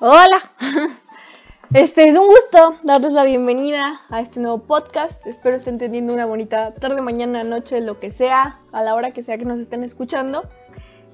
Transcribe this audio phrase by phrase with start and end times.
[0.00, 0.42] Hola.
[1.72, 5.24] Este es un gusto darles la bienvenida a este nuevo podcast.
[5.24, 9.22] Espero estén teniendo una bonita tarde, mañana, noche, lo que sea, a la hora que
[9.22, 10.48] sea que nos estén escuchando.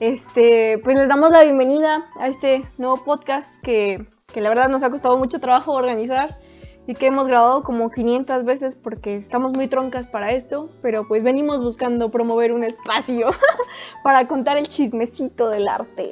[0.01, 4.83] Este, pues les damos la bienvenida a este nuevo podcast que, que la verdad nos
[4.83, 6.39] ha costado mucho trabajo organizar
[6.87, 11.23] y que hemos grabado como 500 veces porque estamos muy troncas para esto, pero pues
[11.23, 13.31] venimos buscando promover un espacio
[14.03, 16.11] para contar el chismecito del arte.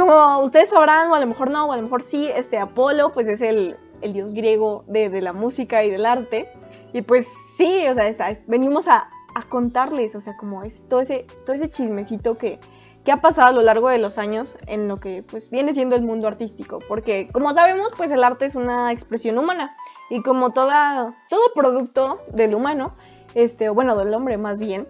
[0.00, 3.12] Como ustedes sabrán, o a lo mejor no, o a lo mejor sí, este Apolo
[3.12, 6.48] pues es el, el dios griego de, de, la música y del arte.
[6.94, 8.10] Y pues sí, o sea,
[8.46, 12.58] venimos a, a, contarles, o sea, como es todo ese, todo ese chismecito que,
[13.04, 15.96] que ha pasado a lo largo de los años en lo que pues viene siendo
[15.96, 16.78] el mundo artístico.
[16.88, 19.76] Porque como sabemos, pues el arte es una expresión humana.
[20.08, 22.94] Y como toda, todo producto del humano,
[23.34, 24.88] este, o bueno, del hombre más bien,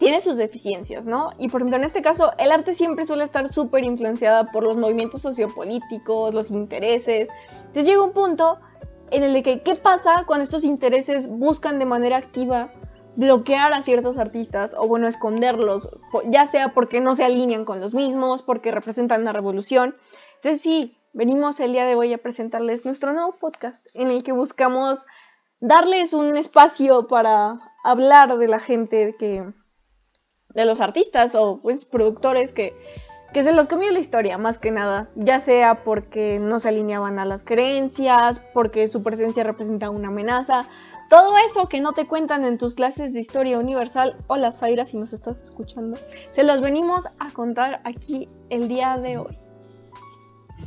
[0.00, 1.30] tiene sus deficiencias, ¿no?
[1.36, 4.78] Y por ejemplo, en este caso, el arte siempre suele estar súper influenciada por los
[4.78, 7.28] movimientos sociopolíticos, los intereses.
[7.58, 8.58] Entonces llega un punto
[9.10, 12.72] en el de que, ¿qué pasa cuando estos intereses buscan de manera activa
[13.16, 15.90] bloquear a ciertos artistas o, bueno, esconderlos,
[16.30, 19.96] ya sea porque no se alinean con los mismos, porque representan una revolución?
[20.36, 24.32] Entonces sí, venimos el día de hoy a presentarles nuestro nuevo podcast en el que
[24.32, 25.04] buscamos
[25.60, 29.44] darles un espacio para hablar de la gente que
[30.54, 32.74] de los artistas o pues productores que,
[33.32, 37.18] que se los comió la historia más que nada, ya sea porque no se alineaban
[37.18, 40.66] a las creencias, porque su presencia representa una amenaza,
[41.08, 44.96] todo eso que no te cuentan en tus clases de historia universal, hola Zaira si
[44.96, 45.96] nos estás escuchando,
[46.30, 49.38] se los venimos a contar aquí el día de hoy.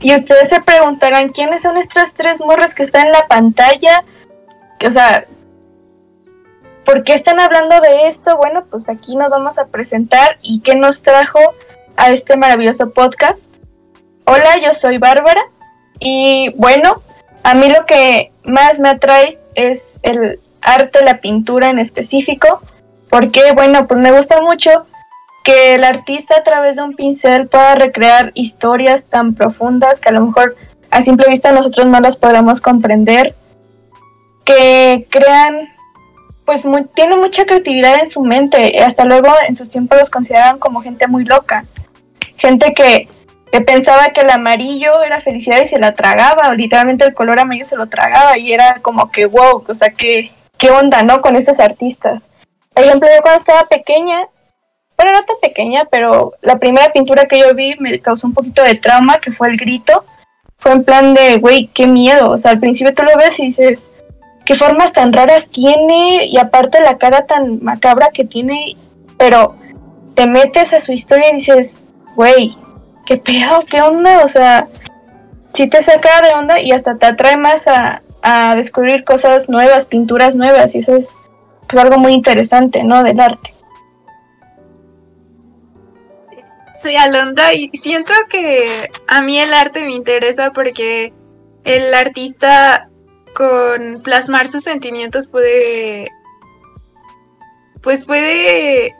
[0.01, 4.03] Y ustedes se preguntarán quiénes son estas tres morras que están en la pantalla,
[4.85, 5.27] o sea,
[6.85, 8.35] ¿Por qué están hablando de esto?
[8.37, 11.39] Bueno, pues aquí nos vamos a presentar y qué nos trajo
[11.95, 13.49] a este maravilloso podcast.
[14.25, 15.41] Hola, yo soy Bárbara
[15.99, 17.01] y bueno,
[17.43, 22.61] a mí lo que más me atrae es el arte, la pintura en específico,
[23.09, 24.85] porque bueno, pues me gusta mucho
[25.43, 30.13] que el artista a través de un pincel pueda recrear historias tan profundas que a
[30.13, 30.55] lo mejor
[30.89, 33.35] a simple vista nosotros no las podemos comprender,
[34.45, 35.72] que crean
[36.45, 38.81] pues tiene mucha creatividad en su mente.
[38.83, 41.65] Hasta luego en sus tiempos los consideraban como gente muy loca.
[42.37, 43.07] Gente que,
[43.65, 47.75] pensaba que el amarillo era felicidad y se la tragaba, literalmente el color amarillo se
[47.75, 51.21] lo tragaba y era como que wow, o sea, que, qué onda, ¿no?
[51.21, 52.23] Con esos artistas.
[52.73, 54.27] Por ejemplo, yo cuando estaba pequeña,
[54.97, 58.63] bueno, no tan pequeña, pero la primera pintura que yo vi me causó un poquito
[58.63, 60.03] de trauma, que fue el grito.
[60.57, 62.31] Fue en plan de, güey, qué miedo.
[62.31, 63.91] O sea, al principio tú lo ves y dices,
[64.45, 68.75] qué formas tan raras tiene y aparte la cara tan macabra que tiene,
[69.17, 69.55] pero
[70.15, 71.81] te metes a su historia y dices,
[72.15, 72.55] güey,
[73.05, 74.67] qué pedo, qué onda, o sea,
[75.53, 79.85] sí te saca de onda y hasta te atrae más a, a descubrir cosas nuevas,
[79.85, 81.15] pinturas nuevas y eso es
[81.69, 83.03] pues, algo muy interesante, ¿no?
[83.03, 83.53] Del arte.
[86.81, 91.13] Soy Alondra y siento que a mí el arte me interesa porque
[91.63, 92.89] el artista
[93.33, 96.09] con plasmar sus sentimientos puede
[97.81, 98.95] pues puede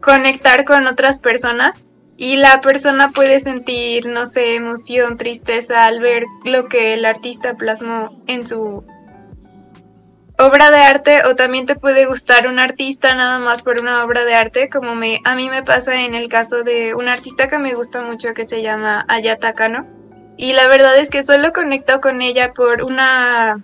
[0.00, 6.24] conectar con otras personas y la persona puede sentir, no sé, emoción, tristeza al ver
[6.44, 8.84] lo que el artista plasmó en su
[10.38, 14.24] obra de arte o también te puede gustar un artista nada más por una obra
[14.24, 17.58] de arte, como me, a mí me pasa en el caso de un artista que
[17.58, 19.95] me gusta mucho que se llama Ayata Kano.
[20.36, 23.56] Y la verdad es que solo conecto con ella por una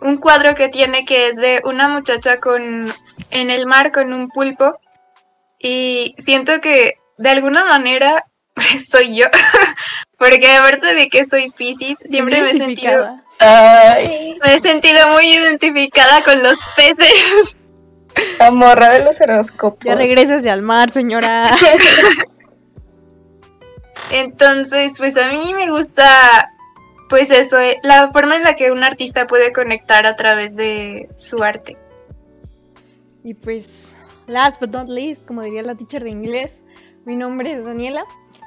[0.00, 2.92] un cuadro que tiene que es de una muchacha con
[3.30, 4.78] en el mar con un pulpo.
[5.58, 8.22] Y siento que de alguna manera
[8.90, 9.26] soy yo
[10.18, 16.22] porque aparte de que soy Pisces siempre me he sentido me he sentido muy identificada
[16.22, 17.56] con los peces.
[18.38, 19.84] La morra de los horóscopos.
[19.84, 21.50] Ya regresas al mar señora
[24.14, 26.52] Entonces, pues a mí me gusta,
[27.08, 31.08] pues eso, eh, la forma en la que un artista puede conectar a través de
[31.16, 31.76] su arte.
[33.24, 33.96] Y pues,
[34.28, 36.62] last but not least, como diría la teacher de inglés,
[37.04, 38.04] mi nombre es Daniela.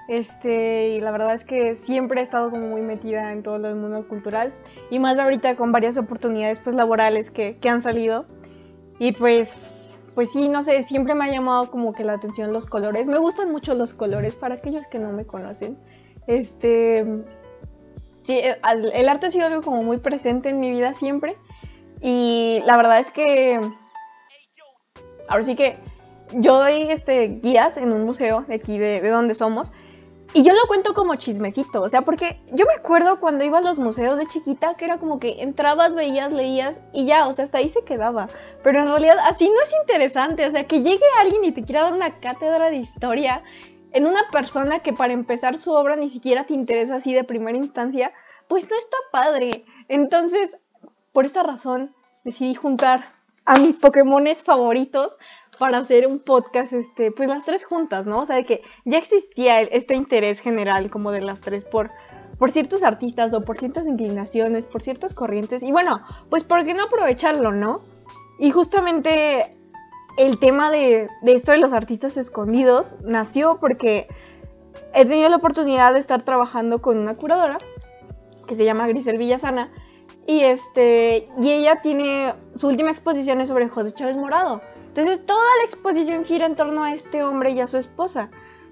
[0.07, 3.75] Este, y la verdad es que siempre he estado como muy metida en todo el
[3.75, 4.53] mundo cultural
[4.89, 8.25] y más ahorita con varias oportunidades pues laborales que, que han salido.
[8.99, 9.49] Y pues
[10.17, 13.07] pues sí, no sé, siempre me ha llamado como que la atención los colores.
[13.07, 15.77] Me gustan mucho los colores para aquellos que no me conocen.
[16.25, 17.05] Este,
[18.23, 18.57] sí, eh,
[18.93, 21.37] el arte ha sido algo como muy presente en mi vida siempre.
[22.01, 23.59] Y la verdad es que,
[25.27, 25.77] ahora sí que
[26.31, 29.71] yo doy este, guías en un museo de aquí de, de donde somos.
[30.33, 33.61] Y yo lo cuento como chismecito, o sea, porque yo me acuerdo cuando iba a
[33.61, 37.45] los museos de chiquita que era como que entrabas, veías, leías y ya, o sea,
[37.45, 38.27] hasta ahí se quedaba.
[38.61, 41.83] Pero en realidad así no es interesante, o sea, que llegue alguien y te quiera
[41.83, 43.43] dar una cátedra de historia
[43.91, 47.57] en una persona que para empezar su obra ni siquiera te interesa así de primera
[47.57, 48.11] instancia,
[48.47, 49.65] pues no está padre.
[49.87, 50.57] Entonces,
[51.13, 53.13] por esta razón, decidí juntar
[53.45, 55.15] a mis Pokémones favoritos
[55.59, 58.21] para hacer un podcast, este, pues las tres juntas, ¿no?
[58.21, 61.91] O sea, de que ya existía este interés general como de las tres por,
[62.37, 65.63] por ciertos artistas o por ciertas inclinaciones, por ciertas corrientes.
[65.63, 67.81] Y bueno, pues ¿por qué no aprovecharlo, no?
[68.39, 69.49] Y justamente
[70.17, 74.07] el tema de, de esto de los artistas escondidos nació porque
[74.93, 77.57] he tenido la oportunidad de estar trabajando con una curadora
[78.47, 79.71] que se llama Grisel Villasana.
[80.25, 84.61] Y, este, y ella tiene su última exposición es sobre José Chávez Morado.
[85.01, 88.29] Entonces toda la exposición gira en torno a este hombre y a su esposa.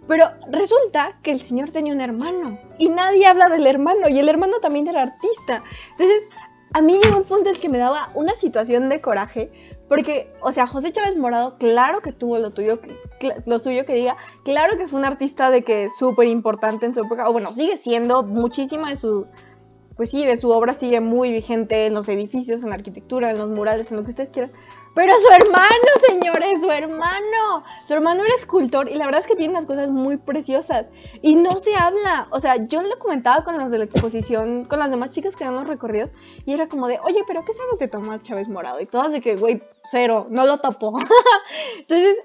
[0.08, 4.30] Pero resulta que el señor tenía un hermano y nadie habla del hermano y el
[4.30, 5.64] hermano también era artista.
[5.92, 6.28] Entonces
[6.74, 9.50] a mí llegó un punto en el que me daba una situación de coraje
[9.88, 12.80] porque, o sea, José Chávez Morado, claro que tuvo lo tuyo,
[13.46, 17.02] lo suyo que diga, claro que fue un artista de que súper importante en su
[17.02, 19.28] época, o bueno, sigue siendo muchísima de su,
[19.96, 23.38] pues sí, de su obra sigue muy vigente en los edificios, en la arquitectura, en
[23.38, 24.52] los murales, en lo que ustedes quieran.
[24.96, 27.64] Pero su hermano, señores, su hermano.
[27.84, 30.88] Su hermano era escultor y la verdad es que tiene unas cosas muy preciosas.
[31.22, 32.28] Y no se habla.
[32.32, 35.44] O sea, yo lo comentaba con las de la exposición, con las demás chicas que
[35.44, 36.12] dan los recorridos.
[36.46, 38.80] Y era como de, oye, pero ¿qué sabes de Tomás Chávez Morado?
[38.80, 40.98] Y todas de que, güey, cero, no lo tapó.
[41.80, 42.18] Entonces,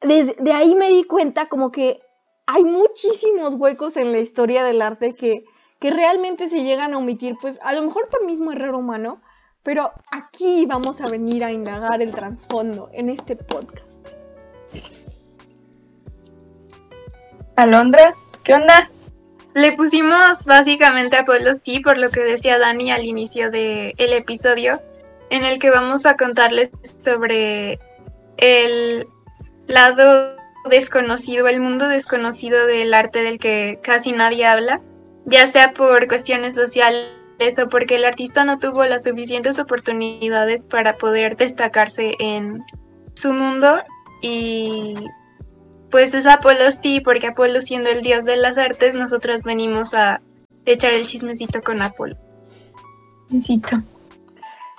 [0.00, 2.00] desde ahí me di cuenta como que
[2.46, 5.44] hay muchísimos huecos en la historia del arte que,
[5.80, 9.20] que realmente se llegan a omitir, pues a lo mejor por mismo error humano
[9.64, 13.98] pero aquí vamos a venir a indagar el trasfondo en este podcast.
[17.56, 18.14] Alondra,
[18.44, 18.90] ¿qué onda?
[19.54, 24.82] Le pusimos básicamente a Pueblos T por lo que decía Dani al inicio del episodio,
[25.30, 27.78] en el que vamos a contarles sobre
[28.36, 29.06] el
[29.66, 30.36] lado
[30.68, 34.80] desconocido, el mundo desconocido del arte del que casi nadie habla,
[35.24, 40.96] ya sea por cuestiones sociales eso porque el artista no tuvo las suficientes oportunidades para
[40.96, 42.64] poder destacarse en
[43.14, 43.82] su mundo
[44.22, 44.94] y
[45.90, 50.20] pues es Apolo sí, porque Apolo siendo el dios de las artes, nosotros venimos a
[50.66, 52.16] echar el chismecito con Apolo.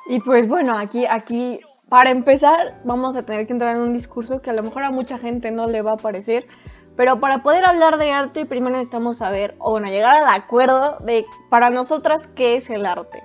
[0.08, 4.42] Y pues bueno, aquí, aquí, para empezar, vamos a tener que entrar en un discurso
[4.42, 6.48] que a lo mejor a mucha gente no le va a parecer,
[6.96, 11.26] pero para poder hablar de arte, primero necesitamos saber, o bueno, llegar al acuerdo de
[11.50, 13.24] para nosotras qué es el arte.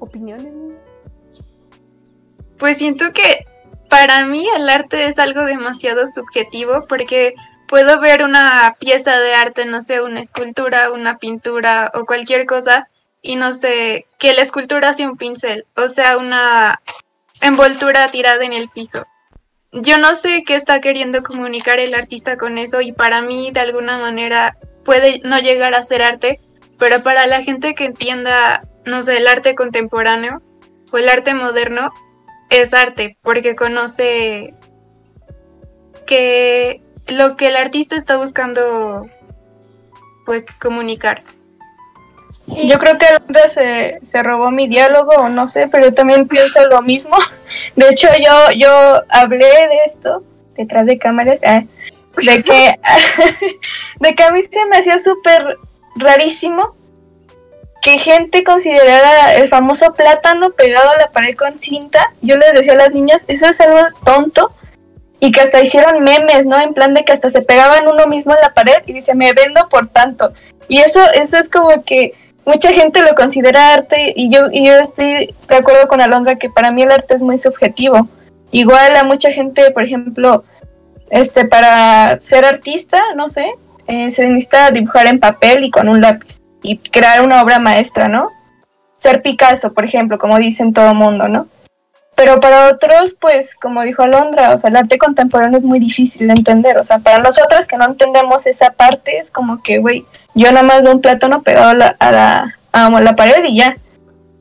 [0.00, 0.52] ¿Opiniones?
[2.58, 3.46] Pues siento que
[3.88, 7.34] para mí el arte es algo demasiado subjetivo porque
[7.68, 12.88] puedo ver una pieza de arte, no sé, una escultura, una pintura o cualquier cosa
[13.20, 16.80] y no sé, que la escultura sea un pincel, o sea, una
[17.40, 19.06] envoltura tirada en el piso
[19.72, 23.60] yo no sé qué está queriendo comunicar el artista con eso y para mí de
[23.60, 26.40] alguna manera puede no llegar a ser arte,
[26.78, 30.42] pero para la gente que entienda, no sé, el arte contemporáneo
[30.92, 31.92] o el arte moderno,
[32.50, 34.54] es arte porque conoce
[36.06, 39.06] que lo que el artista está buscando
[40.26, 41.22] pues comunicar.
[42.56, 46.28] Yo creo que Alondra se, se robó mi diálogo, o no sé, pero yo también
[46.28, 47.16] pienso lo mismo.
[47.76, 50.22] De hecho, yo, yo hablé de esto
[50.56, 51.62] detrás de cámaras, ah,
[52.16, 52.78] de que,
[54.00, 55.56] de que a mí se me hacía súper
[55.96, 56.74] rarísimo
[57.82, 62.12] que gente considerara el famoso plátano pegado a la pared con cinta.
[62.22, 64.52] Yo les decía a las niñas, eso es algo tonto.
[65.18, 66.60] Y que hasta hicieron memes, ¿no?
[66.60, 69.32] En plan de que hasta se pegaban uno mismo en la pared y dice, me
[69.32, 70.32] vendo por tanto.
[70.68, 72.14] Y eso, eso es como que
[72.44, 76.50] mucha gente lo considera arte y yo, y yo estoy de acuerdo con Alondra que
[76.50, 78.08] para mí el arte es muy subjetivo.
[78.50, 80.44] Igual a mucha gente, por ejemplo,
[81.10, 83.46] este para ser artista, no sé,
[83.86, 88.08] eh, se necesita dibujar en papel y con un lápiz y crear una obra maestra,
[88.08, 88.30] ¿no?
[88.98, 91.48] Ser Picasso, por ejemplo, como dicen todo mundo, ¿no?
[92.14, 96.28] Pero para otros, pues, como dijo Alondra, o sea, el arte contemporáneo es muy difícil
[96.28, 96.78] de entender.
[96.78, 100.62] O sea, para nosotros que no entendemos esa parte, es como que, güey, yo nada
[100.62, 103.76] más veo un plátano pegado a la, a la, a la pared y ya.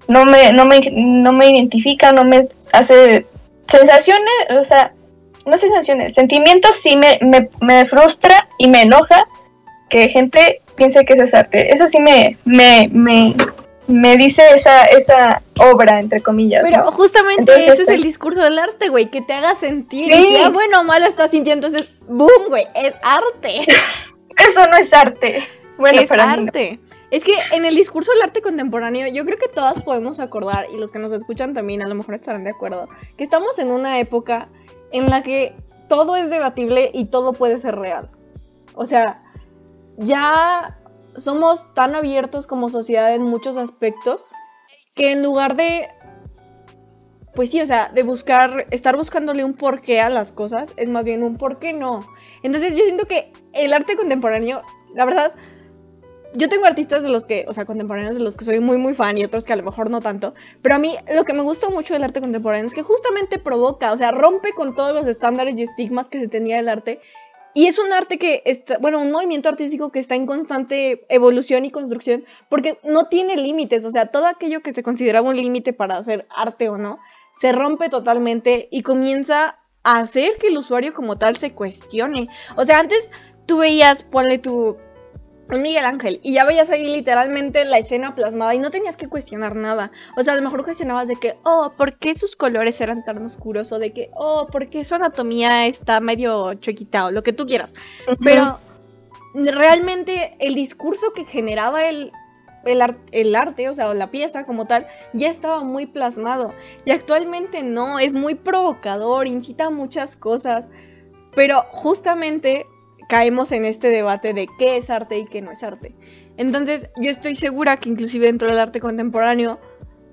[0.08, 3.26] No me, no, me, no me identifica, no me hace
[3.68, 4.92] sensaciones, o sea,
[5.46, 9.26] no sé sensaciones, sentimientos sí me, me, me frustra y me enoja
[9.90, 11.74] que gente piense que eso es arte.
[11.74, 13.36] Eso sí me, me, me,
[13.88, 16.64] me dice esa, esa obra, entre comillas.
[16.64, 20.12] Pero justamente eso es este el discurso del arte, güey, que te haga sentir.
[20.14, 20.38] Sí.
[20.52, 22.66] bueno o malo estás sintiendo, entonces, ¡boom, güey!
[22.74, 23.60] Es arte.
[24.50, 25.44] Eso no es arte.
[25.82, 26.24] Bueno, es no.
[26.24, 26.80] arte.
[27.10, 30.78] Es que en el discurso del arte contemporáneo, yo creo que todas podemos acordar, y
[30.78, 34.00] los que nos escuchan también a lo mejor estarán de acuerdo, que estamos en una
[34.00, 34.48] época
[34.92, 35.54] en la que
[35.90, 38.10] todo es debatible y todo puede ser real.
[38.76, 39.22] O sea,
[39.98, 40.78] ya
[41.18, 44.26] somos tan abiertos como sociedad en muchos aspectos
[44.94, 45.90] que en lugar de,
[47.36, 51.04] pues sí, o sea, de buscar, estar buscándole un porqué a las cosas, es más
[51.04, 52.06] bien un por qué no.
[52.44, 54.62] Entonces yo siento que el arte contemporáneo,
[54.94, 55.34] la verdad,
[56.34, 58.94] yo tengo artistas de los que, o sea, contemporáneos de los que soy muy, muy
[58.94, 60.34] fan y otros que a lo mejor no tanto.
[60.62, 63.92] Pero a mí lo que me gusta mucho del arte contemporáneo es que justamente provoca,
[63.92, 67.02] o sea, rompe con todos los estándares y estigmas que se tenía del arte.
[67.54, 71.66] Y es un arte que está, bueno, un movimiento artístico que está en constante evolución
[71.66, 75.74] y construcción porque no tiene límites, o sea, todo aquello que se consideraba un límite
[75.74, 77.00] para hacer arte o no,
[77.34, 82.30] se rompe totalmente y comienza a hacer que el usuario como tal se cuestione.
[82.56, 83.12] O sea, antes
[83.48, 84.78] tú veías, ponle tu
[85.60, 89.56] Miguel Ángel y ya veías ahí literalmente la escena plasmada y no tenías que cuestionar
[89.56, 89.92] nada.
[90.16, 93.26] O sea, a lo mejor cuestionabas de que, oh, ¿por qué sus colores eran tan
[93.26, 93.72] oscuros?
[93.72, 97.08] O de que, oh, ¿por qué su anatomía está medio chuequita?
[97.08, 97.74] O lo que tú quieras.
[98.24, 98.60] Pero
[99.34, 102.12] realmente el discurso que generaba el,
[102.66, 106.54] el, ar- el arte, o sea, la pieza como tal, ya estaba muy plasmado.
[106.86, 110.70] Y actualmente no, es muy provocador, incita a muchas cosas.
[111.34, 112.66] Pero justamente
[113.12, 115.94] caemos en este debate de qué es arte y qué no es arte.
[116.38, 119.60] Entonces, yo estoy segura que inclusive dentro del arte contemporáneo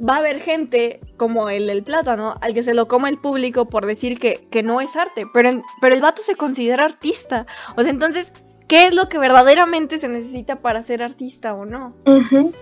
[0.07, 3.67] va a haber gente como el del plátano al que se lo coma el público
[3.69, 7.47] por decir que, que no es arte, pero, en- pero el vato se considera artista.
[7.77, 8.33] O sea, entonces,
[8.67, 11.95] ¿qué es lo que verdaderamente se necesita para ser artista o no?
[12.05, 12.53] Ujú.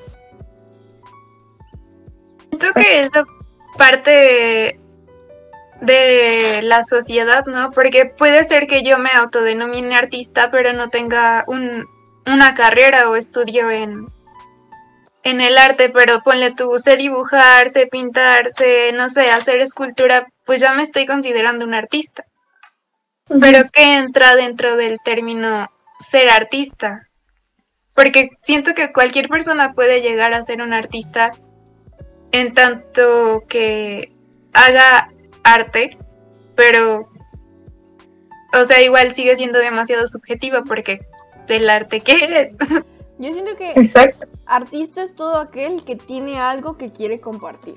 [2.51, 3.25] Siento que esa
[3.79, 4.79] parte
[5.81, 7.71] de la sociedad, ¿no?
[7.71, 11.87] Porque puede ser que yo me autodenomine artista, pero no tenga un,
[12.27, 14.07] una carrera o estudio en,
[15.23, 20.29] en el arte, pero ponle tú, sé dibujar, sé pintar, sé, no sé, hacer escultura,
[20.45, 22.25] pues ya me estoy considerando un artista.
[23.41, 25.69] Pero ¿qué entra dentro del término
[25.99, 27.09] ser artista?
[27.93, 31.33] Porque siento que cualquier persona puede llegar a ser un artista
[32.31, 34.13] en tanto que
[34.53, 35.11] haga
[35.47, 35.97] arte,
[36.55, 37.09] pero,
[38.53, 41.01] o sea, igual sigue siendo demasiado subjetiva porque
[41.47, 42.57] del arte que es.
[43.19, 44.27] Yo siento que Exacto.
[44.45, 47.77] artista es todo aquel que tiene algo que quiere compartir.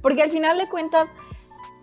[0.00, 1.10] Porque al final de cuentas,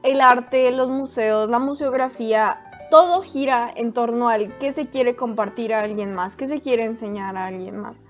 [0.01, 5.73] el arte, los museos, la museografía, todo gira en torno al qué se quiere compartir
[5.73, 8.01] a alguien más, qué se quiere enseñar a alguien más.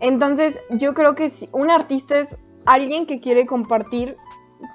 [0.00, 2.36] Entonces, yo creo que si- un artista es
[2.66, 4.16] alguien que quiere compartir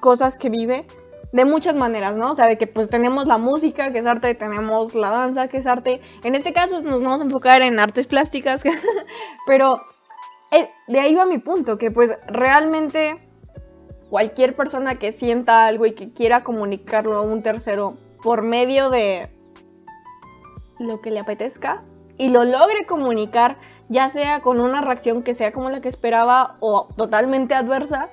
[0.02, 0.86] cosas que vive
[1.32, 2.32] de muchas maneras, ¿no?
[2.32, 5.58] O sea, de que pues tenemos la música, que es arte, tenemos la danza, que
[5.58, 6.02] es arte.
[6.24, 8.64] En este caso nos vamos a enfocar en artes plásticas,
[9.48, 9.82] pero
[10.52, 13.18] eh, de ahí va mi punto, que pues realmente
[14.10, 19.30] cualquier persona que sienta algo y que quiera comunicarlo a un tercero por medio de
[20.80, 21.84] lo que le apetezca
[22.18, 23.58] y lo logre comunicar,
[23.88, 28.10] ya sea con una reacción que sea como la que esperaba o totalmente adversa,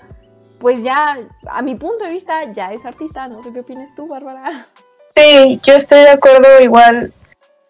[0.67, 1.17] pues ya,
[1.49, 3.29] a mi punto de vista, ya es artista.
[3.29, 4.67] No sé qué opinas tú, Bárbara.
[5.15, 7.13] Sí, yo estoy de acuerdo igual.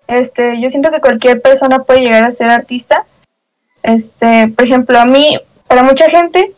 [0.06, 3.04] Este, yo siento que cualquier persona puede llegar a ser artista.
[3.82, 5.38] Este, por ejemplo, a mí,
[5.68, 6.54] para mucha gente,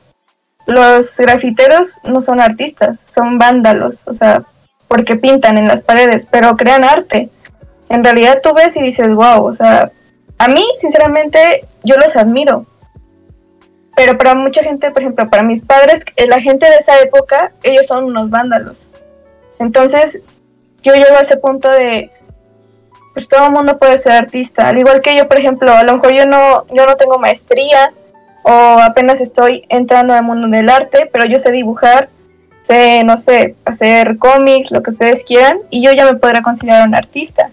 [0.67, 4.45] los grafiteros no son artistas, son vándalos, o sea,
[4.87, 7.31] porque pintan en las paredes, pero crean arte.
[7.89, 9.91] En realidad tú ves y dices, wow, o sea,
[10.39, 12.65] a mí, sinceramente, yo los admiro.
[13.99, 17.51] Pero para mucha gente, por ejemplo, para mis padres, eh, la gente de esa época,
[17.65, 18.81] ellos son unos vándalos.
[19.59, 20.21] Entonces,
[20.85, 22.09] yo llego a ese punto de,
[23.13, 24.69] pues todo el mundo puede ser artista.
[24.69, 27.93] Al igual que yo, por ejemplo, a lo mejor yo no, yo no tengo maestría
[28.45, 32.09] o apenas estoy entrando al mundo del arte, pero yo sé dibujar,
[32.63, 36.87] sé, no sé, hacer cómics, lo que ustedes quieran, y yo ya me podré considerar
[36.87, 37.51] un artista.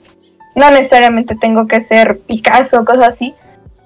[0.53, 3.33] No necesariamente tengo que ser Picasso o cosas así,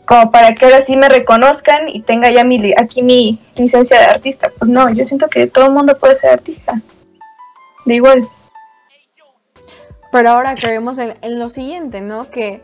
[0.09, 4.05] como para que ahora sí me reconozcan y tenga ya mi, aquí mi licencia de
[4.05, 4.51] artista.
[4.57, 6.81] Pues no, yo siento que todo el mundo puede ser artista.
[7.85, 8.27] De igual.
[10.11, 12.27] Pero ahora creemos en, en lo siguiente, ¿no?
[12.31, 12.63] Que,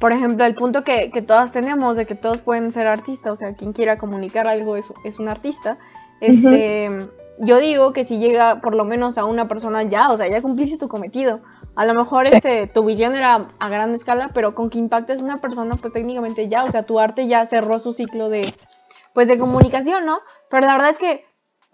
[0.00, 3.36] por ejemplo, el punto que, que todas tenemos de que todos pueden ser artistas, o
[3.36, 5.78] sea, quien quiera comunicar algo es, es un artista.
[6.20, 6.90] Este,
[7.38, 10.42] Yo digo que si llega por lo menos a una persona ya, o sea, ya
[10.42, 11.38] cumpliste tu cometido.
[11.74, 12.32] A lo mejor Sí.
[12.34, 15.92] este, tu visión era a gran escala, pero con que impactes a una persona, pues
[15.92, 18.54] técnicamente ya, o sea, tu arte ya cerró su ciclo de,
[19.14, 20.20] pues, de comunicación, ¿no?
[20.50, 21.24] Pero la verdad es que,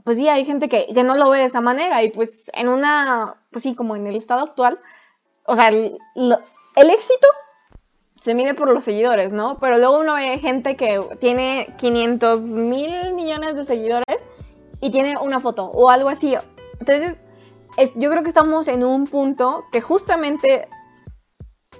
[0.04, 2.68] pues sí, hay gente que, que no lo ve de esa manera y pues en
[2.68, 4.78] una, pues sí, como en el estado actual,
[5.44, 6.38] o sea, el, lo-
[6.76, 7.26] el éxito
[8.20, 9.58] se mide por los seguidores, ¿no?
[9.60, 14.18] Pero luego uno ve gente que tiene 500 mil millones de seguidores
[14.80, 16.36] y tiene una foto o algo así.
[16.80, 17.18] Entonces,
[17.94, 20.68] yo creo que estamos en un punto que justamente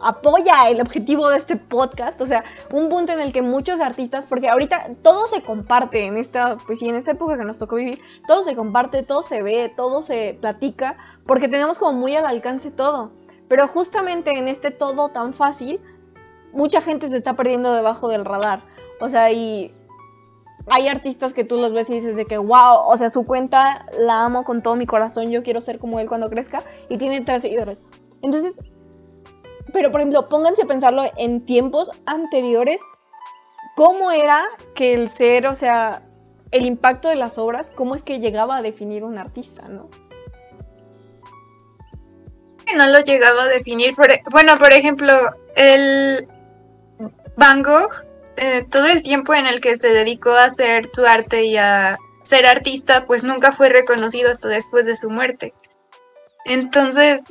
[0.01, 4.27] apoya el objetivo de este podcast, o sea, un punto en el que muchos artistas,
[4.27, 7.77] porque ahorita todo se comparte en esta, pues sí, en esta época que nos tocó
[7.77, 12.27] vivir, todo se comparte, todo se ve, todo se platica, porque tenemos como muy al
[12.27, 13.13] alcance todo.
[13.49, 15.81] Pero justamente en este todo tan fácil,
[16.53, 18.63] mucha gente se está perdiendo debajo del radar.
[19.01, 19.75] O sea, y
[20.71, 23.87] hay artistas que tú los ves y dices de que, wow, o sea, su cuenta
[23.99, 27.21] la amo con todo mi corazón, yo quiero ser como él cuando crezca, y tiene
[27.21, 27.81] tres seguidores.
[28.23, 28.61] Entonces,
[29.73, 32.83] pero por ejemplo, pónganse a pensarlo en tiempos anteriores,
[33.77, 34.45] ¿cómo era
[34.75, 36.03] que el ser, o sea,
[36.51, 39.89] el impacto de las obras, cómo es que llegaba a definir un artista, ¿no?
[42.77, 43.91] No lo llegaba a definir.
[43.91, 45.13] E, bueno, por ejemplo,
[45.57, 46.29] el
[47.37, 48.08] Van Gogh
[48.39, 51.99] eh, todo el tiempo en el que se dedicó a hacer su arte y a
[52.23, 55.55] ser artista, pues nunca fue reconocido hasta después de su muerte.
[56.45, 57.25] Entonces,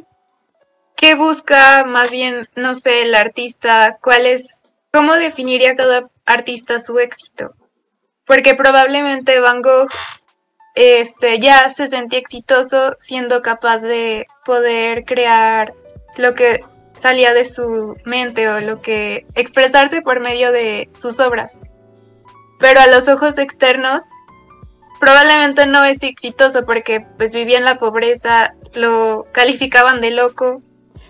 [0.95, 3.97] ¿qué busca más bien, no sé, el artista?
[4.01, 4.61] ¿Cuál es,
[4.91, 7.53] cómo definiría cada artista su éxito?
[8.25, 9.89] Porque probablemente Van Gogh
[10.75, 15.73] este, ya se sentía exitoso siendo capaz de poder crear
[16.17, 16.63] lo que
[16.99, 21.61] salía de su mente o lo que expresarse por medio de sus obras.
[22.59, 24.03] Pero a los ojos externos
[24.99, 30.61] probablemente no es exitoso porque pues vivía en la pobreza, lo calificaban de loco.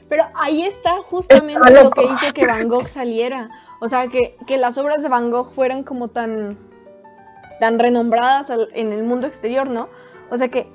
[0.09, 3.49] Pero ahí está justamente lo que hizo que Van Gogh saliera.
[3.81, 6.57] O sea, que, que las obras de Van Gogh fueran como tan,
[7.59, 9.89] tan renombradas en el mundo exterior, ¿no?
[10.29, 10.67] O sea que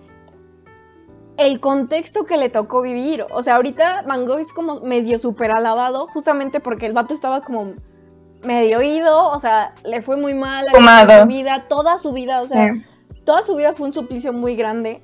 [1.36, 3.26] el contexto que le tocó vivir.
[3.30, 7.42] O sea, ahorita Van Gogh es como medio super alabado, justamente porque el vato estaba
[7.42, 7.74] como
[8.42, 12.48] medio oído, o sea, le fue muy mal a su vida, toda su vida, o
[12.48, 12.72] sea,
[13.24, 15.02] toda su vida fue un suplicio muy grande.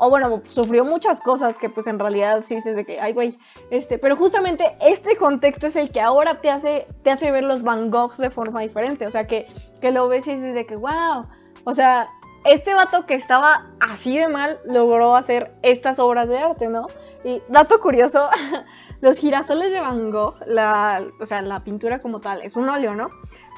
[0.00, 3.36] O bueno, sufrió muchas cosas que pues en realidad sí dices de que, ay güey,
[3.70, 7.64] este, pero justamente este contexto es el que ahora te hace, te hace ver los
[7.64, 9.48] Van Goghs de forma diferente, o sea, que,
[9.80, 11.26] que lo ves y dices de que, wow,
[11.64, 12.08] o sea,
[12.44, 16.88] este vato que estaba así de mal logró hacer estas obras de arte, ¿no?
[17.24, 18.28] Y dato curioso,
[19.00, 22.94] los girasoles de Van Gogh, la, o sea, la pintura como tal, es un óleo,
[22.94, 23.10] ¿no?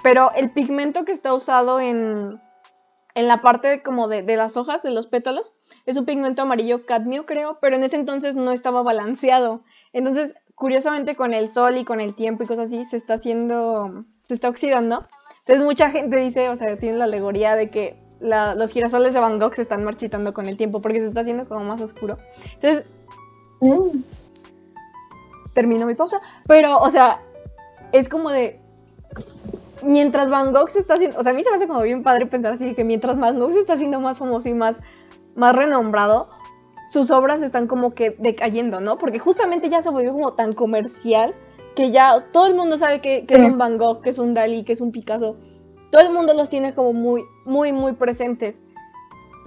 [0.03, 2.41] Pero el pigmento que está usado en,
[3.15, 5.53] en la parte como de, de las hojas, de los pétalos,
[5.87, 9.63] es un pigmento amarillo cadmio, creo, pero en ese entonces no estaba balanceado.
[9.93, 14.05] Entonces, curiosamente, con el sol y con el tiempo y cosas así, se está haciendo,
[14.23, 15.07] se está oxidando.
[15.41, 19.39] Entonces, mucha gente dice, o sea, tiene la alegoría de que los girasoles de Van
[19.39, 22.19] Gogh se están marchitando con el tiempo porque se está haciendo como más oscuro.
[22.55, 22.85] Entonces,
[23.61, 24.01] mm.
[25.55, 27.21] termino mi pausa, pero, o sea,
[27.93, 28.61] es como de...
[29.83, 32.03] Mientras Van Gogh se está haciendo, o sea, a mí se me hace como bien
[32.03, 34.79] padre pensar así, que mientras Van Gogh se está haciendo más famoso y más,
[35.35, 36.29] más renombrado,
[36.93, 38.99] sus obras están como que decayendo, ¿no?
[38.99, 41.35] Porque justamente ya se volvió como tan comercial
[41.75, 44.35] que ya todo el mundo sabe que, que es un Van Gogh, que es un
[44.35, 45.37] Dalí, que es un Picasso
[45.91, 48.61] todo el mundo los tiene como muy, muy, muy presentes.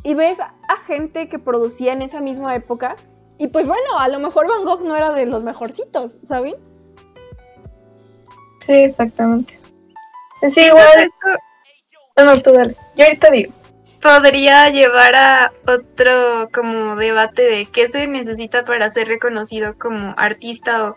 [0.04, 2.98] Y ves a gente que producía en esa misma época.
[3.38, 6.56] Y pues bueno, a lo mejor Van Gogh no era de los mejorcitos, ¿saben?
[8.60, 9.60] Sí, exactamente.
[10.50, 10.88] Sí, igual.
[10.98, 11.28] Esto...
[12.26, 12.76] No, tú dale.
[12.96, 13.54] Yo ahorita digo.
[14.02, 20.90] Podría llevar a otro como debate de qué se necesita para ser reconocido como artista
[20.90, 20.96] o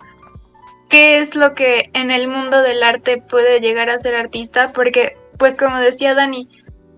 [0.89, 5.17] qué es lo que en el mundo del arte puede llegar a ser artista, porque
[5.39, 6.49] pues como decía Dani,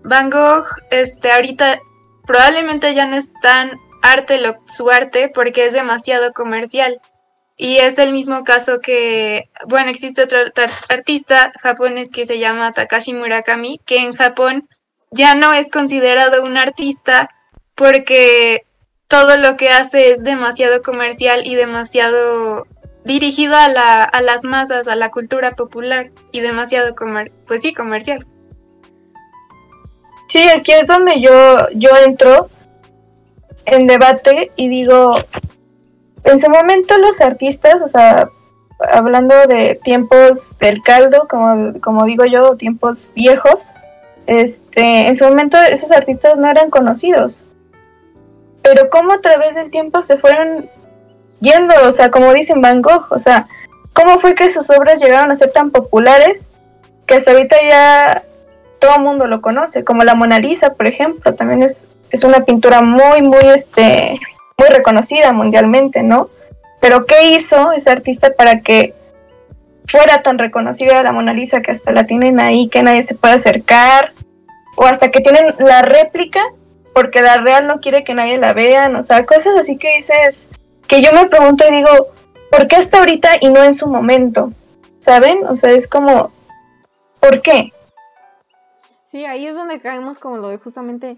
[0.03, 1.79] Van Gogh, este, ahorita
[2.25, 3.71] probablemente ya no es tan
[4.01, 7.01] arte lo, su arte porque es demasiado comercial.
[7.57, 10.37] Y es el mismo caso que, bueno, existe otro
[10.87, 14.69] artista japonés que se llama Takashi Murakami, que en Japón
[15.11, 17.29] ya no es considerado un artista
[17.75, 18.63] porque
[19.09, 22.65] todo lo que hace es demasiado comercial y demasiado
[23.03, 27.73] dirigido a, la, a las masas, a la cultura popular y demasiado comer, pues sí,
[27.73, 28.25] comercial.
[30.27, 32.49] Sí, aquí es donde yo, yo entro
[33.65, 35.15] en debate y digo,
[36.23, 38.29] en su momento los artistas, o sea,
[38.91, 43.69] hablando de tiempos del caldo, como, como digo yo, tiempos viejos,
[44.27, 47.33] este, en su momento esos artistas no eran conocidos.
[48.61, 50.69] Pero cómo a través del tiempo se fueron
[51.39, 53.47] yendo, o sea, como dicen Van Gogh, o sea,
[53.93, 56.47] cómo fue que sus obras llegaron a ser tan populares
[57.05, 58.23] que hasta ahorita ya
[58.79, 62.41] todo el mundo lo conoce, como la Mona Lisa, por ejemplo, también es, es una
[62.41, 64.19] pintura muy, muy, este,
[64.57, 66.29] muy reconocida mundialmente, ¿no?
[66.79, 68.93] Pero ¿qué hizo ese artista para que
[69.87, 73.33] fuera tan reconocida la Mona Lisa que hasta la tienen ahí, que nadie se puede
[73.33, 74.13] acercar,
[74.77, 76.39] o hasta que tienen la réplica
[76.93, 80.45] porque la real no quiere que nadie la vea, o sea, cosas así que dices,
[80.89, 82.07] que yo me pregunto y digo,
[82.51, 84.51] ¿por qué hasta ahorita y no en su momento?
[84.99, 85.45] ¿Saben?
[85.47, 86.31] O sea, es como,
[87.21, 87.71] ¿por qué?
[89.05, 91.17] Sí, ahí es donde caemos como lo de justamente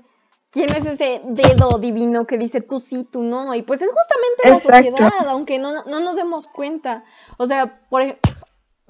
[0.51, 3.55] quién es ese dedo divino que dice tú sí, tú no.
[3.55, 7.03] Y pues es justamente la sociedad, aunque no, no nos demos cuenta.
[7.37, 8.31] O sea, por ejemplo,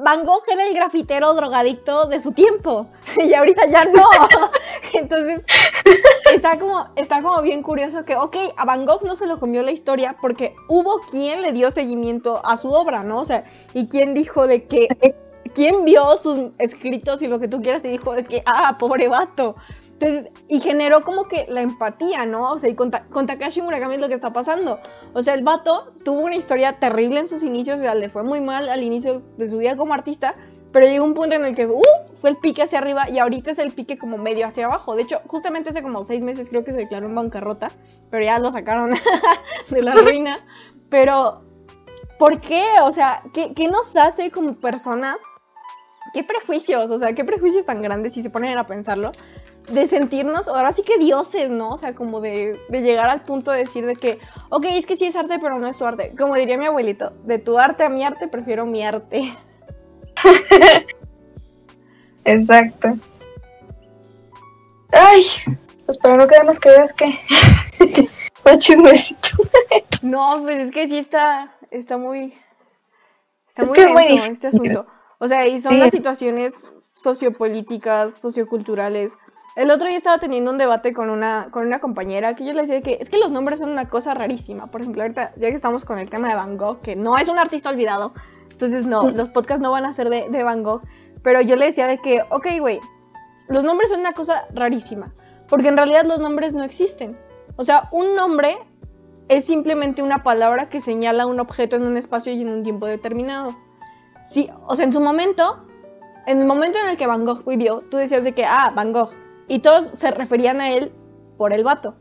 [0.04, 2.88] Van Gogh era el grafitero drogadicto de su tiempo
[3.24, 4.04] y ahorita ya no.
[4.94, 5.44] Entonces,
[6.32, 9.64] está como, está como bien curioso que, ok, a Van Gogh no se lo comió
[9.64, 13.20] la historia porque hubo quien le dio seguimiento a su obra, ¿no?
[13.20, 14.88] O sea, y quien dijo de que,
[15.54, 19.08] quien vio sus escritos y lo que tú quieras y dijo de que, ah, pobre
[19.08, 19.56] vato
[20.48, 22.52] y generó como que la empatía, ¿no?
[22.52, 24.80] O sea, y con, Takashi Murakami es lo que está pasando.
[25.14, 28.24] O sea, el vato tuvo una historia terrible en sus inicios, o sea, le fue
[28.24, 30.36] muy mal al inicio de su vida como artista,
[30.72, 31.82] pero llegó un punto en el que, uh,
[32.20, 34.96] fue el pique hacia arriba y ahorita es el pique como medio hacia abajo.
[34.96, 37.72] De hecho, justamente hace como seis meses creo que se declaró en bancarrota,
[38.10, 38.92] pero ya lo sacaron
[39.70, 40.40] de la ruina.
[40.90, 41.42] Pero,
[42.18, 42.66] ¿por qué?
[42.84, 45.22] O sea, ¿qué, ¿qué nos hace como personas?
[46.14, 46.92] ¿Qué prejuicios?
[46.92, 49.12] O sea, ¿qué prejuicios tan grandes si se ponen a pensarlo?
[49.70, 51.72] De sentirnos, ahora sí que dioses, ¿no?
[51.72, 54.20] O sea, como de, llegar al punto de decir de que,
[54.50, 56.14] ok, es que sí es arte, pero no es tu arte.
[56.18, 59.34] Como diría mi abuelito, de tu arte a mi arte, prefiero mi arte.
[62.26, 62.98] Exacto.
[64.92, 65.26] Ay,
[65.86, 68.10] pues para no quedarnos que veas que...
[68.58, 69.30] Chismecito.
[70.02, 72.34] no, pues es que sí está, está muy...
[73.48, 74.88] Está muy denso este asunto.
[75.20, 79.18] O sea, y son las situaciones sociopolíticas, socioculturales,
[79.56, 82.62] el otro día estaba teniendo un debate con una, con una compañera que yo le
[82.62, 84.68] decía que es que los nombres son una cosa rarísima.
[84.68, 87.28] Por ejemplo, ahorita, ya que estamos con el tema de Van Gogh, que no es
[87.28, 88.14] un artista olvidado,
[88.52, 90.82] entonces no, los podcasts no van a ser de, de Van Gogh,
[91.24, 92.80] pero yo le decía de que, ok, güey,
[93.48, 95.14] los nombres son una cosa rarísima,
[95.50, 97.18] porque en realidad los nombres no existen.
[97.58, 98.58] O sea, un nombre
[99.28, 102.86] es simplemente una palabra que señala un objeto en un espacio y en un tiempo
[102.88, 103.56] determinado.
[104.24, 105.66] Sí, o sea, en su momento,
[106.26, 108.94] en el momento en el que Van Gogh vivió, tú decías de que, ah, Van
[108.94, 109.12] Gogh,
[109.52, 110.94] y todos se referían a él
[111.38, 111.96] por el vato.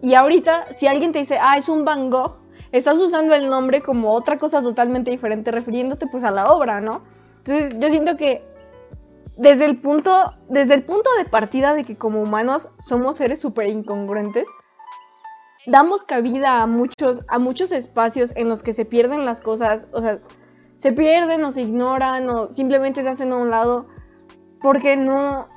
[0.00, 2.38] Y ahorita, si alguien te dice, ah, es un Van Gogh,
[2.70, 7.02] estás usando el nombre como otra cosa totalmente diferente, refiriéndote pues a la obra, ¿no?
[7.38, 8.44] Entonces yo siento que
[9.36, 13.66] desde el punto, desde el punto de partida de que como humanos somos seres súper
[13.70, 14.46] incongruentes,
[15.66, 20.00] damos cabida a muchos, a muchos espacios en los que se pierden las cosas, o
[20.00, 20.20] sea,
[20.76, 23.88] se pierden o se ignoran o simplemente se hacen a un lado
[24.62, 25.48] porque no,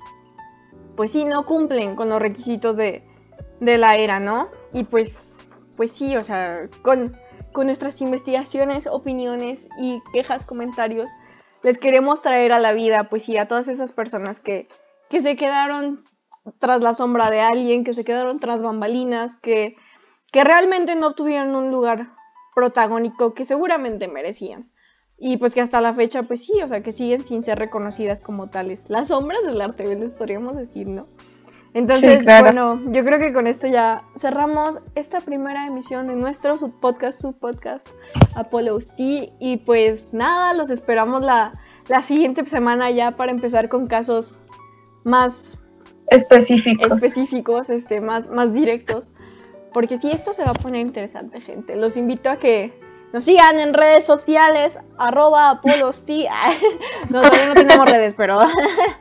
[0.97, 3.03] pues sí, no cumplen con los requisitos de,
[3.61, 4.49] la era, ¿no?
[4.73, 5.39] Y pues,
[5.77, 7.15] pues sí, o sea, con,
[7.55, 11.09] nuestras investigaciones, opiniones y quejas, comentarios,
[11.63, 14.67] les queremos traer a la vida, pues sí, a todas esas personas que,
[15.09, 16.03] que se quedaron
[16.59, 19.75] tras la sombra de alguien, que se quedaron tras bambalinas, que,
[20.31, 22.07] que realmente no obtuvieron un lugar
[22.53, 24.71] protagónico que seguramente merecían.
[25.19, 28.21] Y pues que hasta la fecha, pues sí, o sea, que siguen sin ser reconocidas
[28.21, 28.85] como tales.
[28.87, 31.07] Las sombras del arte, les podríamos decir, ¿no?
[31.73, 37.21] Entonces, bueno, yo creo que con esto ya cerramos esta primera emisión de nuestro subpodcast,
[37.21, 37.87] subpodcast
[38.35, 39.33] Apollo T.
[39.39, 41.53] Y pues nada, los esperamos la,
[41.87, 44.41] la siguiente semana ya para empezar con casos
[45.03, 45.59] más
[46.07, 49.11] específicos, específicos este, más, más directos.
[49.73, 51.75] Porque si esto se va a poner interesante, gente.
[51.75, 52.73] Los invito a que
[53.13, 56.27] nos sigan en redes sociales, arroba apolosti.
[57.09, 58.39] no, todavía no tenemos redes, pero.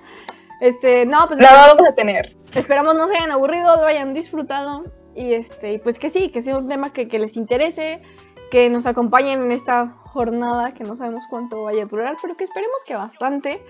[0.61, 1.41] este, no, pues.
[1.41, 2.37] La vamos a tener.
[2.55, 4.85] Esperamos no se hayan aburrido, lo hayan disfrutado.
[5.15, 8.03] Y este, pues que sí, que sea un tema que, les interese,
[8.51, 12.45] que nos acompañen en esta jornada, que no sabemos cuánto vaya a durar, pero que
[12.45, 13.63] esperemos que bastante.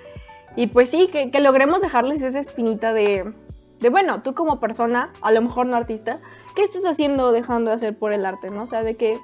[0.57, 3.33] Y pues sí, que, que logremos dejarles esa espinita de,
[3.79, 6.19] de, bueno, tú como persona, a lo mejor no artista,
[6.55, 8.63] ¿qué estás haciendo dejando de hacer por el arte, no?
[8.63, 9.19] O sea, de que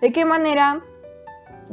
[0.00, 0.82] de qué manera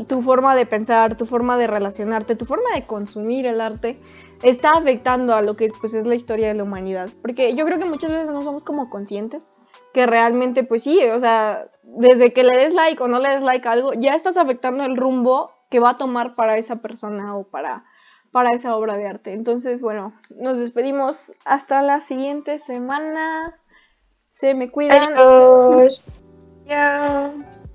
[0.08, 4.00] tu forma de pensar, tu forma de relacionarte, tu forma de consumir el arte
[4.44, 7.10] está afectando a lo que pues, es la historia de la humanidad.
[7.22, 9.50] Porque yo creo que muchas veces no somos como conscientes
[9.94, 13.44] que realmente, pues sí, o sea, desde que le des like o no le des
[13.44, 17.36] like a algo, ya estás afectando el rumbo que va a tomar para esa persona
[17.38, 17.86] o para,
[18.32, 19.32] para esa obra de arte.
[19.32, 23.58] Entonces, bueno, nos despedimos hasta la siguiente semana.
[24.32, 25.18] Se me cuidan.
[25.18, 26.04] Adiós.
[26.66, 27.75] Adiós.